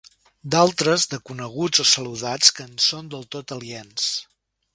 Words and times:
D'altres, 0.53 1.03
de 1.11 1.19
coneguts 1.29 1.83
o 1.83 1.85
saludats 1.91 2.53
que 2.57 2.67
en 2.71 2.75
són 2.87 3.13
del 3.15 3.29
tot 3.37 3.55
aliens. 3.59 4.09